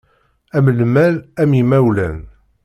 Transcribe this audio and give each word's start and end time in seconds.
Am 0.57 0.67
lmal, 0.79 1.15
am 1.41 1.51
yimawlan. 1.57 2.17